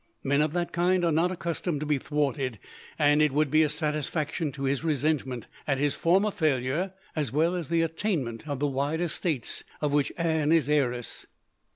[0.23, 2.57] Men of that kind are not accustomed to be thwarted,
[2.97, 7.53] and it would be a satisfaction to his resentment at his former failure, as well
[7.53, 11.27] as the attainment of the wide estates of which Anne is heiress."